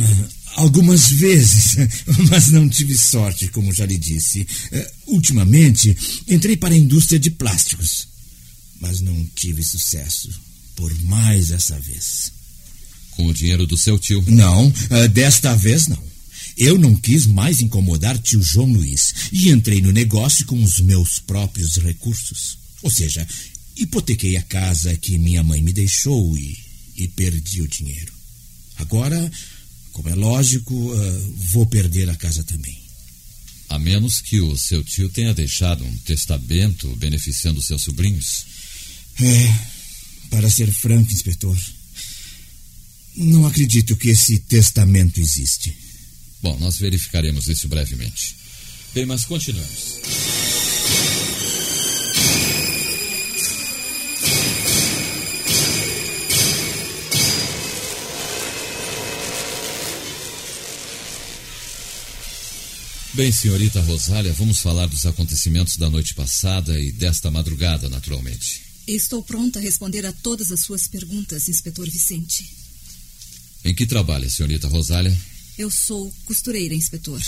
algumas 0.58 1.08
vezes, 1.08 1.76
mas 2.28 2.48
não 2.48 2.68
tive 2.68 2.96
sorte, 2.96 3.48
como 3.48 3.72
já 3.72 3.86
lhe 3.86 3.96
disse. 3.96 4.42
Uh, 4.42 5.14
ultimamente, 5.14 5.96
entrei 6.26 6.56
para 6.56 6.74
a 6.74 6.78
indústria 6.78 7.18
de 7.18 7.30
plásticos, 7.30 8.08
mas 8.80 9.00
não 9.00 9.24
tive 9.34 9.64
sucesso, 9.64 10.28
por 10.74 10.92
mais 11.04 11.50
essa 11.50 11.78
vez. 11.80 12.32
Com 13.12 13.26
o 13.26 13.34
dinheiro 13.34 13.66
do 13.66 13.76
seu 13.76 13.98
tio? 13.98 14.22
Não, 14.26 14.68
uh, 14.68 15.08
desta 15.12 15.54
vez 15.54 15.86
não. 15.86 16.08
Eu 16.56 16.76
não 16.76 16.94
quis 16.96 17.24
mais 17.24 17.60
incomodar 17.60 18.18
tio 18.18 18.42
João 18.42 18.72
Luiz 18.72 19.14
e 19.30 19.50
entrei 19.50 19.80
no 19.80 19.92
negócio 19.92 20.44
com 20.44 20.60
os 20.60 20.80
meus 20.80 21.20
próprios 21.20 21.76
recursos. 21.76 22.58
Ou 22.82 22.90
seja, 22.90 23.26
hipotequei 23.76 24.36
a 24.36 24.42
casa 24.42 24.96
que 24.96 25.18
minha 25.18 25.42
mãe 25.44 25.62
me 25.62 25.72
deixou 25.72 26.36
e, 26.36 26.58
e 26.96 27.06
perdi 27.06 27.62
o 27.62 27.68
dinheiro. 27.68 28.12
Agora, 28.76 29.30
como 29.98 30.10
é 30.10 30.14
lógico, 30.14 30.72
uh, 30.74 31.34
vou 31.50 31.66
perder 31.66 32.08
a 32.08 32.14
casa 32.14 32.44
também. 32.44 32.78
A 33.68 33.80
menos 33.80 34.20
que 34.20 34.40
o 34.40 34.56
seu 34.56 34.84
tio 34.84 35.08
tenha 35.08 35.34
deixado 35.34 35.84
um 35.84 35.98
testamento 35.98 36.94
beneficiando 36.94 37.60
seus 37.60 37.82
sobrinhos. 37.82 38.46
É, 39.20 39.58
para 40.30 40.48
ser 40.48 40.72
franco, 40.72 41.12
inspetor, 41.12 41.58
não 43.16 43.44
acredito 43.44 43.96
que 43.96 44.10
esse 44.10 44.38
testamento 44.38 45.18
existe. 45.18 45.76
Bom, 46.40 46.56
nós 46.60 46.78
verificaremos 46.78 47.48
isso 47.48 47.66
brevemente. 47.66 48.36
Bem, 48.94 49.04
mas 49.04 49.24
continuamos. 49.24 50.37
Bem, 63.18 63.32
senhorita 63.32 63.80
Rosália, 63.80 64.32
vamos 64.32 64.60
falar 64.60 64.86
dos 64.86 65.04
acontecimentos 65.04 65.76
da 65.76 65.90
noite 65.90 66.14
passada 66.14 66.78
e 66.78 66.92
desta 66.92 67.32
madrugada, 67.32 67.88
naturalmente. 67.88 68.62
Estou 68.86 69.24
pronta 69.24 69.58
a 69.58 69.62
responder 69.62 70.06
a 70.06 70.12
todas 70.12 70.52
as 70.52 70.60
suas 70.60 70.86
perguntas, 70.86 71.48
inspetor 71.48 71.90
Vicente. 71.90 72.48
Em 73.64 73.74
que 73.74 73.88
trabalha, 73.88 74.30
senhorita 74.30 74.68
Rosália? 74.68 75.20
Eu 75.58 75.68
sou 75.68 76.14
costureira, 76.26 76.76
inspetor. 76.76 77.20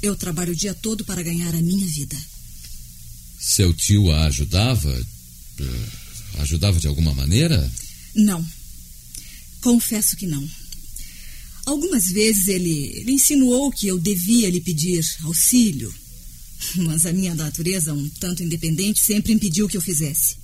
Eu 0.00 0.16
trabalho 0.16 0.52
o 0.52 0.56
dia 0.56 0.72
todo 0.72 1.04
para 1.04 1.22
ganhar 1.22 1.54
a 1.54 1.60
minha 1.60 1.86
vida. 1.86 2.16
Seu 3.38 3.74
tio 3.74 4.10
a 4.10 4.24
ajudava? 4.24 5.06
Ajudava 6.38 6.80
de 6.80 6.86
alguma 6.86 7.12
maneira? 7.12 7.70
Não. 8.16 8.42
Confesso 9.60 10.16
que 10.16 10.26
não. 10.26 10.48
Algumas 11.70 12.08
vezes 12.10 12.48
ele, 12.48 12.92
ele 12.96 13.12
insinuou 13.12 13.70
que 13.70 13.86
eu 13.86 13.96
devia 13.96 14.50
lhe 14.50 14.60
pedir 14.60 15.06
auxílio, 15.22 15.94
mas 16.74 17.06
a 17.06 17.12
minha 17.12 17.32
natureza, 17.32 17.94
um 17.94 18.08
tanto 18.08 18.42
independente, 18.42 18.98
sempre 18.98 19.32
impediu 19.32 19.68
que 19.68 19.76
eu 19.76 19.80
fizesse. 19.80 20.34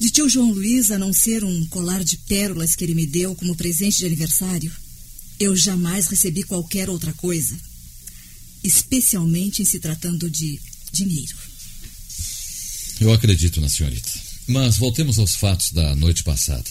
De 0.00 0.08
tio 0.08 0.30
João 0.30 0.50
Luiz, 0.50 0.90
a 0.90 0.98
não 0.98 1.12
ser 1.12 1.44
um 1.44 1.66
colar 1.66 2.02
de 2.02 2.16
pérolas 2.16 2.74
que 2.74 2.84
ele 2.84 2.94
me 2.94 3.04
deu 3.04 3.34
como 3.34 3.54
presente 3.54 3.98
de 3.98 4.06
aniversário, 4.06 4.72
eu 5.38 5.54
jamais 5.54 6.06
recebi 6.06 6.42
qualquer 6.42 6.88
outra 6.88 7.12
coisa, 7.12 7.54
especialmente 8.64 9.60
em 9.60 9.66
se 9.66 9.78
tratando 9.78 10.30
de 10.30 10.58
dinheiro. 10.90 11.36
Eu 12.98 13.12
acredito 13.12 13.60
na 13.60 13.68
senhorita. 13.68 14.10
Mas 14.46 14.78
voltemos 14.78 15.18
aos 15.18 15.34
fatos 15.34 15.70
da 15.70 15.94
noite 15.94 16.24
passada. 16.24 16.64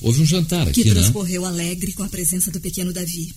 Houve 0.00 0.22
um 0.22 0.26
jantar 0.26 0.68
aqui, 0.68 0.82
que 0.82 0.88
né? 0.88 1.00
transcorreu 1.00 1.44
alegre 1.44 1.92
com 1.92 2.02
a 2.02 2.08
presença 2.08 2.50
do 2.50 2.60
pequeno 2.60 2.92
Davi. 2.92 3.34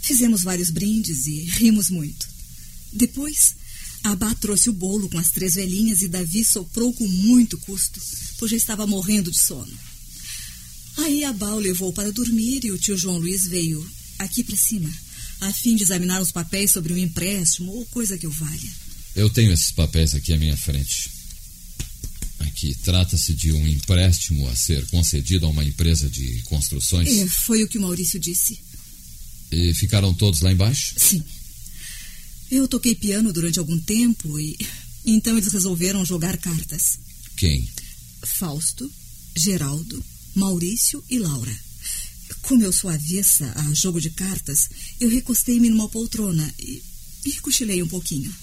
Fizemos 0.00 0.42
vários 0.42 0.70
brindes 0.70 1.26
e 1.26 1.42
rimos 1.42 1.90
muito. 1.90 2.26
Depois, 2.92 3.54
a 4.02 4.12
Abá 4.12 4.34
trouxe 4.34 4.70
o 4.70 4.72
bolo 4.72 5.08
com 5.08 5.18
as 5.18 5.30
três 5.30 5.54
velhinhas 5.54 6.00
e 6.00 6.08
Davi 6.08 6.44
soprou 6.44 6.92
com 6.92 7.06
muito 7.06 7.58
custo, 7.58 8.00
pois 8.38 8.50
já 8.50 8.56
estava 8.56 8.86
morrendo 8.86 9.30
de 9.30 9.38
sono. 9.38 9.76
Aí 10.98 11.24
a 11.24 11.32
Bal 11.32 11.58
levou 11.58 11.92
para 11.92 12.12
dormir 12.12 12.64
e 12.64 12.70
o 12.70 12.78
tio 12.78 12.96
João 12.96 13.18
Luiz 13.18 13.46
veio 13.46 13.86
aqui 14.18 14.42
para 14.42 14.56
cima, 14.56 14.90
a 15.40 15.52
fim 15.52 15.76
de 15.76 15.82
examinar 15.82 16.22
os 16.22 16.32
papéis 16.32 16.70
sobre 16.70 16.92
um 16.92 16.96
empréstimo 16.96 17.72
ou 17.72 17.84
coisa 17.86 18.16
que 18.16 18.26
o 18.26 18.30
valha. 18.30 18.70
Eu 19.14 19.28
tenho 19.28 19.52
esses 19.52 19.72
papéis 19.72 20.14
aqui 20.14 20.32
à 20.32 20.38
minha 20.38 20.56
frente. 20.56 21.15
Aqui 22.56 22.74
trata-se 22.74 23.34
de 23.34 23.52
um 23.52 23.68
empréstimo 23.68 24.48
a 24.48 24.56
ser 24.56 24.86
concedido 24.86 25.44
a 25.44 25.50
uma 25.50 25.62
empresa 25.62 26.08
de 26.08 26.40
construções. 26.44 27.06
É, 27.06 27.28
foi 27.28 27.62
o 27.62 27.68
que 27.68 27.76
o 27.76 27.82
Maurício 27.82 28.18
disse. 28.18 28.58
E 29.52 29.74
ficaram 29.74 30.14
todos 30.14 30.40
lá 30.40 30.50
embaixo? 30.50 30.94
Sim. 30.96 31.22
Eu 32.50 32.66
toquei 32.66 32.94
piano 32.94 33.30
durante 33.30 33.58
algum 33.58 33.78
tempo 33.78 34.40
e 34.40 34.56
então 35.04 35.36
eles 35.36 35.52
resolveram 35.52 36.02
jogar 36.02 36.38
cartas. 36.38 36.98
Quem? 37.36 37.68
Fausto, 38.24 38.90
Geraldo, 39.36 40.02
Maurício 40.34 41.04
e 41.10 41.18
Laura. 41.18 41.54
Como 42.40 42.62
eu 42.62 42.72
sou 42.72 42.88
avessa 42.88 43.52
a 43.54 43.74
jogo 43.74 44.00
de 44.00 44.08
cartas, 44.08 44.70
eu 44.98 45.10
recostei-me 45.10 45.68
numa 45.68 45.90
poltrona 45.90 46.54
e, 46.58 46.82
e 47.26 47.32
cochilei 47.34 47.82
um 47.82 47.88
pouquinho. 47.88 48.34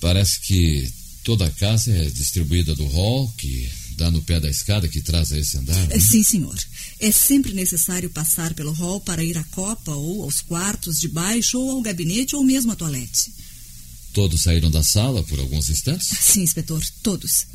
Parece 0.00 0.38
que 0.40 0.92
toda 1.22 1.46
a 1.46 1.50
casa 1.50 1.90
é 1.90 2.04
distribuída 2.10 2.74
do 2.74 2.84
hall, 2.86 3.32
que 3.38 3.68
dá 3.96 4.10
no 4.10 4.22
pé 4.22 4.40
da 4.40 4.50
escada 4.50 4.88
que 4.88 5.00
traz 5.00 5.32
a 5.32 5.38
esse 5.38 5.56
andar. 5.56 5.88
Né? 5.88 5.98
Sim, 5.98 6.22
senhor. 6.22 6.58
É 6.98 7.10
sempre 7.10 7.52
necessário 7.52 8.10
passar 8.10 8.54
pelo 8.54 8.72
hall 8.72 9.00
para 9.00 9.22
ir 9.22 9.36
à 9.38 9.44
copa 9.44 9.92
ou 9.92 10.22
aos 10.24 10.40
quartos 10.40 10.98
de 10.98 11.08
baixo 11.08 11.58
ou 11.58 11.70
ao 11.72 11.82
gabinete 11.82 12.34
ou 12.34 12.42
mesmo 12.42 12.72
à 12.72 12.76
toalete. 12.76 13.32
Todos 14.12 14.42
saíram 14.42 14.70
da 14.70 14.82
sala 14.82 15.22
por 15.22 15.38
alguns 15.38 15.70
instantes? 15.70 16.08
Sim, 16.20 16.42
inspetor, 16.42 16.82
todos. 17.02 17.46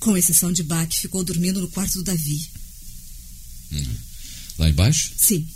Com 0.00 0.16
exceção 0.16 0.52
de 0.52 0.62
Bach, 0.62 0.88
que 0.88 1.00
ficou 1.00 1.22
dormindo 1.22 1.60
no 1.60 1.68
quarto 1.68 1.94
do 1.94 2.04
Davi. 2.04 2.40
Hum. 3.72 3.96
Lá 4.58 4.68
embaixo? 4.68 5.12
Sim. 5.16 5.46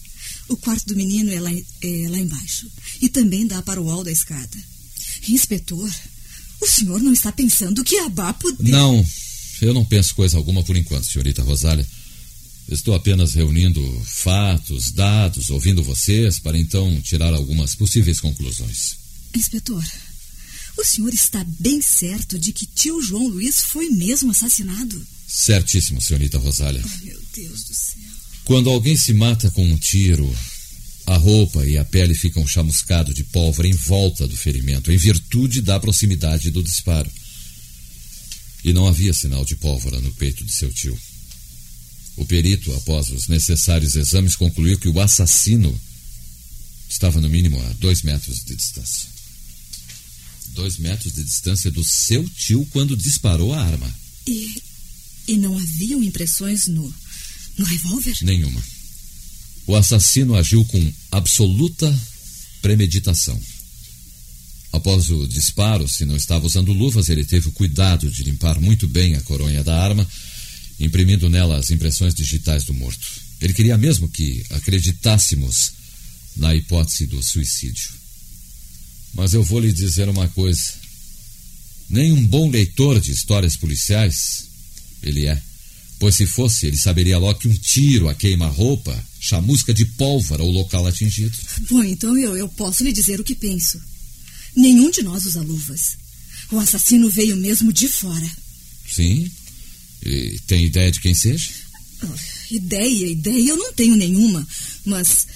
O 0.49 0.57
quarto 0.57 0.87
do 0.87 0.97
menino 0.97 1.31
é 1.33 1.41
lá, 1.41 1.51
é 1.51 2.09
lá 2.09 2.19
embaixo. 2.19 2.71
E 3.01 3.09
também 3.09 3.47
dá 3.47 3.63
para 3.63 3.81
o 3.81 3.85
hall 3.85 4.05
da 4.05 4.13
escada. 4.13 4.57
Inspetor, 5.29 5.91
o 6.61 6.67
senhor 6.67 7.01
não 7.01 7.13
está 7.13 7.31
pensando 7.33 7.85
que 7.85 7.97
a 7.99 8.09
Bá 8.09 8.33
poder... 8.33 8.71
Não, 8.71 9.05
eu 9.61 9.75
não 9.75 9.85
penso 9.85 10.15
coisa 10.15 10.37
alguma 10.37 10.63
por 10.63 10.77
enquanto, 10.77 11.07
senhorita 11.07 11.43
Rosália. 11.43 11.87
Estou 12.69 12.95
apenas 12.95 13.35
reunindo 13.35 13.81
fatos, 14.05 14.91
dados, 14.91 15.51
ouvindo 15.51 15.83
vocês, 15.83 16.39
para 16.39 16.59
então 16.59 17.01
tirar 17.01 17.33
algumas 17.33 17.75
possíveis 17.75 18.21
conclusões. 18.21 18.97
Inspetor, 19.35 19.85
o 20.77 20.85
senhor 20.85 21.15
está 21.15 21.45
bem 21.61 21.81
certo 21.81 22.39
de 22.39 22.53
que 22.53 22.67
tio 22.67 23.01
João 23.01 23.29
Luiz 23.29 23.61
foi 23.61 23.89
mesmo 23.91 24.33
assassinado? 24.33 25.01
Certíssimo, 25.29 26.01
senhorita 26.01 26.39
Rosália. 26.39 26.83
Oh, 26.85 27.05
meu 27.05 27.21
Deus 27.35 27.65
do 27.65 27.75
céu. 27.75 28.03
Quando 28.45 28.69
alguém 28.69 28.97
se 28.97 29.15
mata 29.15 29.51
com 29.51 29.65
um 29.65 29.77
tiro, 29.77 30.29
a 31.07 31.17
roupa 31.17 31.65
e 31.65 31.79
a 31.79 31.85
pele 31.85 32.15
ficam 32.15 32.47
chamuscados 32.47 33.15
de 33.15 33.23
pólvora 33.23 33.69
em 33.69 33.73
volta 33.73 34.27
do 34.27 34.37
ferimento, 34.37 34.91
em 34.91 34.97
virtude 34.97 35.63
da 35.63 35.79
proximidade 35.79 36.51
do 36.51 36.63
disparo. 36.63 37.11
E 38.65 38.73
não 38.73 38.89
havia 38.89 39.15
sinal 39.15 39.45
de 39.45 39.55
pólvora 39.55 40.01
no 40.01 40.13
peito 40.15 40.45
de 40.45 40.51
seu 40.51 40.73
tio. 40.73 40.99
O 42.17 42.25
perito, 42.25 42.75
após 42.75 43.11
os 43.11 43.29
necessários 43.29 43.95
exames, 43.95 44.35
concluiu 44.35 44.79
que 44.79 44.89
o 44.89 45.01
assassino 45.01 45.81
estava 46.89 47.21
no 47.21 47.29
mínimo 47.29 47.61
a 47.63 47.73
dois 47.75 48.03
metros 48.03 48.45
de 48.45 48.57
distância. 48.57 49.09
Dois 50.55 50.79
metros 50.79 51.13
de 51.13 51.23
distância 51.23 51.71
do 51.71 51.85
seu 51.85 52.29
tio 52.31 52.67
quando 52.73 52.97
disparou 52.97 53.55
a 53.55 53.63
arma. 53.63 53.95
E, 54.27 54.61
e 55.29 55.37
não 55.37 55.57
haviam 55.57 56.03
impressões 56.03 56.67
no, 56.67 56.93
no 57.59 57.65
revólver? 57.65 58.17
Nenhuma. 58.23 58.63
O 59.67 59.75
assassino 59.75 60.35
agiu 60.35 60.65
com 60.65 60.93
absoluta 61.11 61.93
premeditação. 62.63 63.41
Após 64.73 65.11
o 65.11 65.27
disparo, 65.27 65.89
se 65.89 66.05
não 66.05 66.17
estava 66.17 66.47
usando 66.47 66.73
luvas, 66.73 67.09
ele 67.09 67.25
teve 67.25 67.49
o 67.49 67.53
cuidado 67.53 68.11
de 68.11 68.23
limpar 68.23 68.61
muito 68.61 68.87
bem 68.87 69.15
a 69.15 69.23
coronha 69.23 69.65
da 69.65 69.81
arma, 69.81 70.07
imprimindo 70.79 71.29
nela 71.29 71.59
as 71.59 71.71
impressões 71.71 72.15
digitais 72.15 72.65
do 72.65 72.75
morto. 72.75 73.07
Ele 73.41 73.55
queria 73.55 73.79
mesmo 73.79 74.09
que 74.09 74.45
acreditássemos 74.51 75.73
na 76.37 76.55
hipótese 76.55 77.07
do 77.07 77.23
suicídio. 77.23 77.89
Mas 79.15 79.33
eu 79.33 79.43
vou 79.43 79.61
lhe 79.61 79.73
dizer 79.73 80.09
uma 80.09 80.29
coisa: 80.29 80.75
nem 81.89 82.13
um 82.13 82.27
bom 82.27 82.51
leitor 82.51 83.01
de 83.01 83.13
histórias 83.13 83.57
policiais 83.57 84.47
ele 85.03 85.27
é. 85.27 85.41
Pois 85.99 86.15
se 86.15 86.27
fosse, 86.27 86.67
ele 86.67 86.77
saberia 86.77 87.19
logo 87.19 87.39
que 87.39 87.49
um 87.49 87.55
tiro 87.55 88.09
a 88.09 88.15
queima-roupa 88.15 89.03
chamusca 89.19 89.73
de 89.73 89.85
pólvora 89.85 90.43
o 90.43 90.51
local 90.51 90.87
atingido. 90.87 91.37
Bom, 91.71 91.83
então 91.83 92.17
eu, 92.17 92.37
eu 92.37 92.49
posso 92.49 92.85
lhe 92.85 92.93
dizer 92.93 93.19
o 93.19 93.25
que 93.25 93.35
penso. 93.35 93.81
Nenhum 94.55 94.91
de 94.91 95.03
nós 95.03 95.25
usa 95.27 95.41
luvas. 95.41 95.97
O 96.53 96.59
assassino 96.59 97.11
veio 97.11 97.37
mesmo 97.37 97.73
de 97.73 97.89
fora. 97.89 98.31
Sim? 98.89 99.31
E 100.05 100.39
tem 100.47 100.67
ideia 100.67 100.91
de 100.91 101.01
quem 101.01 101.15
seja? 101.15 101.51
Oh, 102.03 102.55
ideia, 102.55 103.07
ideia 103.07 103.49
eu 103.51 103.57
não 103.57 103.73
tenho 103.73 103.97
nenhuma. 103.97 104.47
Mas 104.85 105.27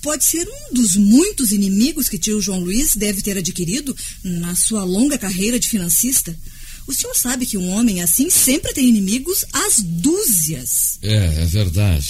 pode 0.00 0.24
ser 0.24 0.46
um 0.48 0.74
dos 0.74 0.96
muitos 0.96 1.52
inimigos 1.52 2.08
que 2.08 2.18
tio 2.18 2.40
João 2.40 2.60
Luiz 2.60 2.96
deve 2.96 3.22
ter 3.22 3.38
adquirido 3.38 3.96
na 4.24 4.54
sua 4.54 4.84
longa 4.84 5.16
carreira 5.16 5.60
de 5.60 5.68
financista. 5.68 6.36
O 6.92 6.94
senhor 6.94 7.14
sabe 7.14 7.46
que 7.46 7.56
um 7.56 7.70
homem 7.70 8.02
assim 8.02 8.28
sempre 8.28 8.74
tem 8.74 8.86
inimigos 8.86 9.46
às 9.50 9.80
dúzias. 9.80 10.98
É, 11.00 11.42
é 11.42 11.46
verdade. 11.46 12.06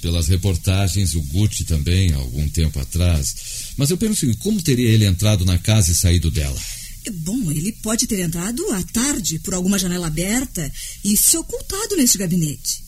Pelas 0.00 0.28
reportagens, 0.28 1.14
o 1.14 1.20
Gucci 1.20 1.64
também, 1.64 2.10
há 2.14 2.16
algum 2.16 2.48
tempo 2.48 2.80
atrás. 2.80 3.34
Mas 3.76 3.90
eu 3.90 3.98
penso, 3.98 4.26
como 4.38 4.62
teria 4.62 4.88
ele 4.88 5.04
entrado 5.04 5.44
na 5.44 5.58
casa 5.58 5.92
e 5.92 5.94
saído 5.94 6.30
dela? 6.30 6.58
Bom, 7.18 7.50
ele 7.50 7.70
pode 7.82 8.06
ter 8.06 8.20
entrado 8.20 8.66
à 8.72 8.82
tarde 8.82 9.38
por 9.40 9.52
alguma 9.52 9.78
janela 9.78 10.06
aberta 10.06 10.72
e 11.04 11.14
se 11.14 11.36
ocultado 11.36 11.96
neste 11.96 12.16
gabinete. 12.16 12.82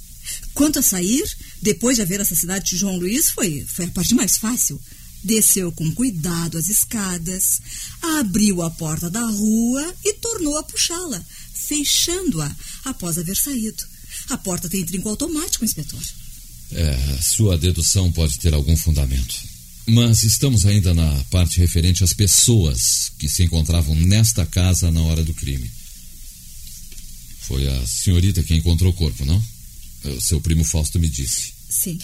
Quanto 0.55 0.79
a 0.79 0.83
sair, 0.83 1.25
depois 1.61 1.97
de 1.97 2.03
haver 2.03 2.21
assassinado 2.23 2.65
de 2.65 2.79
João 2.79 2.97
Luiz, 2.97 3.29
foi, 3.29 3.63
foi 3.69 3.85
a 3.85 3.89
parte 3.89 4.15
mais 4.15 4.39
fácil. 4.39 4.81
Desceu 5.23 5.73
com 5.73 5.91
cuidado 5.95 6.57
as 6.57 6.69
escadas, 6.69 7.61
abriu 8.19 8.63
a 8.63 8.71
porta 8.71 9.11
da 9.11 9.25
rua 9.27 9.95
e 10.05 10.15
tornou 10.15 10.57
a 10.57 10.63
puxá-la, 10.63 11.25
fechando-a 11.53 12.55
após 12.85 13.19
haver 13.19 13.37
saído. 13.37 13.83
A 14.31 14.39
porta 14.39 14.69
tem 14.69 14.85
trinco 14.85 15.09
automático, 15.09 15.65
inspetor. 15.65 16.01
É, 16.73 17.19
sua 17.21 17.59
dedução 17.59 18.13
pode 18.13 18.39
ter 18.39 18.55
algum 18.55 18.77
fundamento. 18.77 19.35
Mas 19.87 20.23
estamos 20.23 20.67
ainda 20.67 20.93
na 20.93 21.25
parte 21.25 21.59
referente 21.59 22.05
às 22.05 22.13
pessoas 22.13 23.11
que 23.19 23.29
se 23.29 23.43
encontravam 23.43 23.95
nesta 23.95 24.45
casa 24.45 24.91
na 24.91 25.03
hora 25.03 25.25
do 25.25 25.33
crime. 25.33 25.71
Foi 27.41 27.67
a 27.67 27.87
senhorita 27.87 28.43
que 28.43 28.55
encontrou 28.55 28.93
o 28.93 28.95
corpo, 28.95 29.25
não? 29.25 29.43
O 30.05 30.21
seu 30.21 30.41
primo 30.41 30.63
Fausto 30.63 30.99
me 30.99 31.09
disse. 31.09 31.55
Sim. 31.71 31.99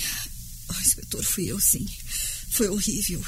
Oh, 0.68 0.80
inspetor, 0.80 1.22
fui 1.22 1.44
eu, 1.44 1.60
sim. 1.60 1.86
Foi 2.54 2.68
horrível. 2.68 3.22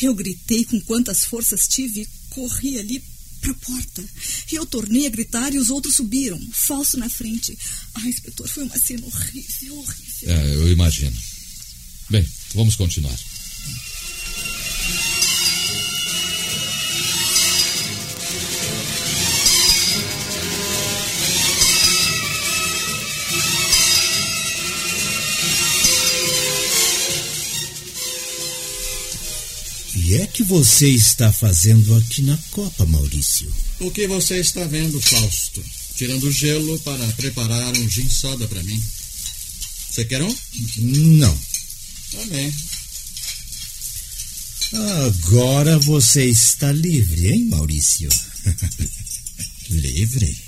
Eu 0.00 0.14
gritei 0.14 0.64
com 0.64 0.80
quantas 0.80 1.24
forças 1.24 1.68
tive 1.68 2.02
e 2.02 2.08
corri 2.30 2.78
ali 2.78 3.02
para 3.40 3.50
a 3.50 3.54
porta. 3.54 4.04
Eu 4.50 4.64
tornei 4.66 5.06
a 5.06 5.10
gritar 5.10 5.52
e 5.52 5.58
os 5.58 5.70
outros 5.70 5.96
subiram, 5.96 6.40
falso 6.52 6.98
na 6.98 7.08
frente. 7.08 7.56
Ai, 7.94 8.08
inspetor, 8.08 8.48
foi 8.48 8.64
uma 8.64 8.78
cena 8.78 9.06
horrível, 9.06 9.78
horrível. 9.78 10.30
É, 10.30 10.54
eu 10.54 10.72
imagino. 10.72 11.16
Bem, 12.08 12.26
vamos 12.54 12.74
continuar. 12.74 13.18
Que 30.08 30.16
é 30.16 30.26
que 30.26 30.42
você 30.42 30.88
está 30.88 31.30
fazendo 31.30 31.94
aqui 31.96 32.22
na 32.22 32.38
Copa, 32.50 32.86
Maurício? 32.86 33.46
O 33.78 33.90
que 33.90 34.06
você 34.06 34.38
está 34.38 34.64
vendo, 34.64 34.98
Fausto? 35.02 35.62
Tirando 35.96 36.32
gelo 36.32 36.80
para 36.80 37.06
preparar 37.08 37.76
um 37.76 37.90
gin 37.90 38.08
soda 38.08 38.48
para 38.48 38.62
mim. 38.62 38.82
Você 39.90 40.06
quer 40.06 40.22
um? 40.22 40.34
Não. 40.78 41.38
Tá 42.12 42.24
bem. 42.30 42.54
Agora 45.08 45.78
você 45.80 46.24
está 46.24 46.72
livre, 46.72 47.30
hein, 47.30 47.44
Maurício? 47.44 48.08
livre? 49.68 50.38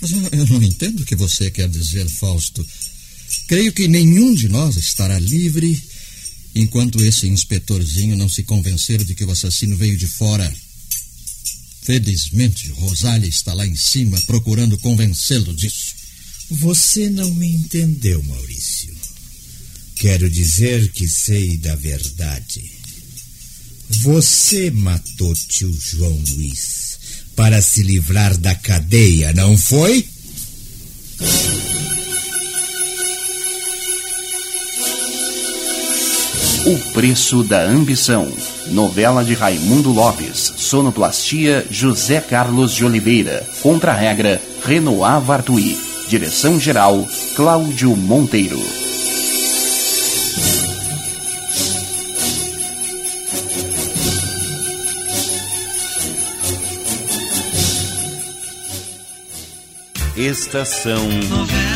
Mas 0.00 0.12
eu, 0.12 0.18
eu 0.30 0.46
não 0.46 0.62
entendo 0.62 1.00
o 1.00 1.04
que 1.04 1.16
você 1.16 1.50
quer 1.50 1.68
dizer, 1.68 2.08
Fausto. 2.08 2.64
Creio 3.48 3.72
que 3.72 3.88
nenhum 3.88 4.32
de 4.32 4.48
nós 4.48 4.76
estará 4.76 5.18
livre 5.18 5.82
enquanto 6.54 7.02
esse 7.02 7.26
inspetorzinho 7.26 8.16
não 8.16 8.28
se 8.28 8.42
convencer 8.42 9.02
de 9.04 9.14
que 9.14 9.24
o 9.24 9.30
assassino 9.30 9.76
veio 9.76 9.96
de 9.96 10.06
fora. 10.06 10.52
Felizmente, 11.82 12.68
Rosália 12.70 13.28
está 13.28 13.52
lá 13.52 13.66
em 13.66 13.76
cima 13.76 14.20
procurando 14.26 14.78
convencê-lo 14.78 15.54
disso. 15.54 15.94
Você 16.50 17.10
não 17.10 17.30
me 17.34 17.48
entendeu, 17.48 18.22
Maurício. 18.22 18.94
Quero 19.96 20.28
dizer 20.30 20.90
que 20.92 21.08
sei 21.08 21.56
da 21.56 21.74
verdade. 21.74 22.70
Você 23.88 24.70
matou 24.70 25.34
tio 25.48 25.76
João 25.80 26.18
Luiz 26.30 26.98
para 27.36 27.60
se 27.60 27.82
livrar 27.82 28.36
da 28.38 28.54
cadeia, 28.54 29.32
não 29.32 29.56
foi? 29.56 30.06
O 36.66 36.78
Preço 36.94 37.44
da 37.44 37.62
Ambição. 37.62 38.26
Novela 38.68 39.22
de 39.22 39.34
Raimundo 39.34 39.92
Lopes. 39.92 40.54
Sonoplastia 40.56 41.66
José 41.70 42.22
Carlos 42.22 42.72
de 42.72 42.86
Oliveira. 42.86 43.46
Contra-regra 43.60 44.40
Renoir 44.64 45.20
Vartui. 45.20 45.78
Direção-geral 46.08 47.06
Cláudio 47.36 47.94
Monteiro. 47.94 48.58
Estação 60.16 61.06
Novela. 61.28 61.73